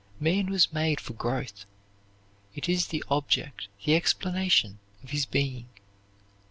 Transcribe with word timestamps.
Man 0.19 0.47
was 0.49 0.73
made 0.73 0.99
for 0.99 1.13
growth. 1.13 1.65
It 2.55 2.67
is 2.67 2.87
the 2.87 3.03
object, 3.11 3.67
the 3.85 3.93
explanation, 3.93 4.79
of 5.03 5.11
his 5.11 5.27
being. 5.27 5.69